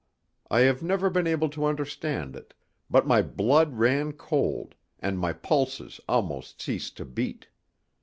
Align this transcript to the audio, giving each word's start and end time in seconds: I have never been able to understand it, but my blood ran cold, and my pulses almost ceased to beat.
I 0.49 0.61
have 0.61 0.81
never 0.81 1.11
been 1.11 1.27
able 1.27 1.47
to 1.49 1.65
understand 1.65 2.35
it, 2.35 2.55
but 2.89 3.05
my 3.05 3.21
blood 3.21 3.75
ran 3.77 4.13
cold, 4.13 4.73
and 4.99 5.19
my 5.19 5.31
pulses 5.31 6.01
almost 6.09 6.59
ceased 6.59 6.97
to 6.97 7.05
beat. 7.05 7.49